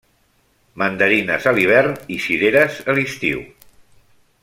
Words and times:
Mandarines 0.83 1.45
a 1.51 1.53
l'hivern 1.57 1.93
i 2.15 2.19
cireres 2.25 2.81
a 2.93 2.97
l'estiu. 3.01 3.45